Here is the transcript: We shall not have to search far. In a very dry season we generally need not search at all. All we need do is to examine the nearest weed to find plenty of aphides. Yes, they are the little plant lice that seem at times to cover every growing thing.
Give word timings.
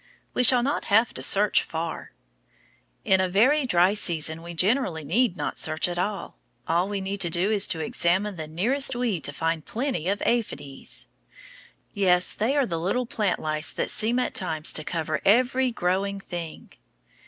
We 0.33 0.41
shall 0.41 0.63
not 0.63 0.85
have 0.85 1.13
to 1.13 1.21
search 1.21 1.61
far. 1.61 2.11
In 3.05 3.21
a 3.21 3.29
very 3.29 3.67
dry 3.67 3.93
season 3.93 4.41
we 4.41 4.55
generally 4.55 5.03
need 5.03 5.37
not 5.37 5.59
search 5.59 5.87
at 5.87 5.99
all. 5.99 6.39
All 6.67 6.89
we 6.89 6.99
need 7.01 7.17
do 7.19 7.51
is 7.51 7.67
to 7.67 7.81
examine 7.81 8.35
the 8.35 8.47
nearest 8.47 8.95
weed 8.95 9.23
to 9.25 9.31
find 9.31 9.63
plenty 9.63 10.07
of 10.07 10.23
aphides. 10.25 11.05
Yes, 11.93 12.33
they 12.33 12.57
are 12.57 12.65
the 12.65 12.79
little 12.79 13.05
plant 13.05 13.39
lice 13.39 13.71
that 13.73 13.91
seem 13.91 14.17
at 14.17 14.33
times 14.33 14.73
to 14.73 14.83
cover 14.83 15.21
every 15.23 15.71
growing 15.71 16.19
thing. 16.19 16.71